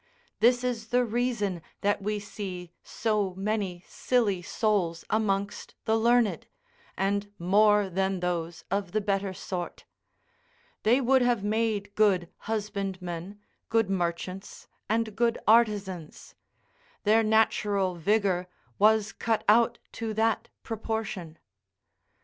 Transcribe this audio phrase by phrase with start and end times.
[0.39, 6.47] This is the reason that we see so many silly souls amongst the learned,
[6.97, 9.83] and more than those of the better sort:
[10.81, 16.33] they would have made good husbandmen, good merchants, and good artisans:
[17.03, 18.47] their natural vigour
[18.79, 21.37] was cut out to that proportion.